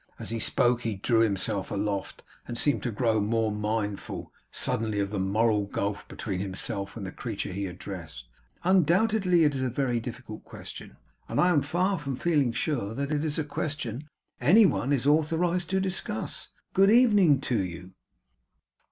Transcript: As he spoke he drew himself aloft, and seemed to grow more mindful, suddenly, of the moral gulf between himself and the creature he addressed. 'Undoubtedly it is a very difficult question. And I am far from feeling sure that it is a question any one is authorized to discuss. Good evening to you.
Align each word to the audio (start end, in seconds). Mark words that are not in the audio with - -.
As 0.17 0.31
he 0.31 0.39
spoke 0.39 0.81
he 0.81 0.95
drew 0.95 1.19
himself 1.19 1.69
aloft, 1.69 2.23
and 2.47 2.57
seemed 2.57 2.81
to 2.81 2.91
grow 2.91 3.19
more 3.21 3.51
mindful, 3.51 4.33
suddenly, 4.49 4.99
of 4.99 5.11
the 5.11 5.19
moral 5.19 5.67
gulf 5.67 6.07
between 6.07 6.39
himself 6.39 6.97
and 6.97 7.05
the 7.05 7.11
creature 7.11 7.51
he 7.51 7.67
addressed. 7.67 8.27
'Undoubtedly 8.63 9.43
it 9.43 9.53
is 9.53 9.61
a 9.61 9.69
very 9.69 9.99
difficult 9.99 10.43
question. 10.43 10.97
And 11.29 11.39
I 11.39 11.49
am 11.49 11.61
far 11.61 11.99
from 11.99 12.15
feeling 12.15 12.51
sure 12.51 12.95
that 12.95 13.11
it 13.11 13.23
is 13.23 13.37
a 13.37 13.43
question 13.43 14.07
any 14.39 14.65
one 14.65 14.91
is 14.91 15.05
authorized 15.05 15.69
to 15.69 15.79
discuss. 15.79 16.49
Good 16.73 16.89
evening 16.89 17.39
to 17.41 17.63
you. 17.63 17.91